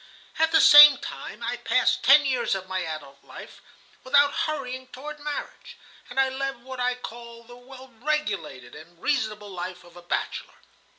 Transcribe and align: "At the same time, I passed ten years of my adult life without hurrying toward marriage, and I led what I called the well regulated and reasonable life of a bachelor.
"At 0.39 0.51
the 0.51 0.61
same 0.61 0.97
time, 0.97 1.43
I 1.43 1.57
passed 1.57 2.01
ten 2.01 2.25
years 2.25 2.55
of 2.55 2.67
my 2.67 2.83
adult 2.83 3.23
life 3.23 3.61
without 4.03 4.33
hurrying 4.33 4.87
toward 4.87 5.19
marriage, 5.19 5.77
and 6.09 6.19
I 6.19 6.27
led 6.27 6.63
what 6.63 6.79
I 6.79 6.95
called 6.95 7.47
the 7.47 7.55
well 7.55 7.93
regulated 7.99 8.73
and 8.73 8.99
reasonable 8.99 9.51
life 9.51 9.83
of 9.83 9.95
a 9.95 10.01
bachelor. 10.01 10.55